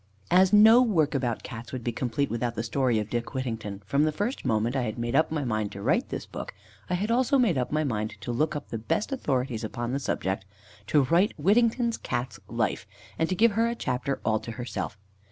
[0.31, 4.01] _As no work about Cats could be complete without the story of Dick Whittington, from
[4.01, 6.55] the first moment I had made up my mind to write this book,
[6.89, 9.99] I had also made up my mind to look up the best authorities upon the
[9.99, 10.43] subject
[10.87, 12.87] to write Whittington's Cat's life,
[13.19, 14.97] and to give her a chapter all to herself.